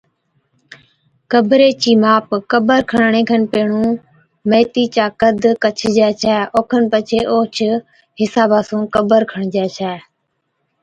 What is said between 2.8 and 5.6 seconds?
کڻڻي کن پيھڻُون ميٿِي چا قد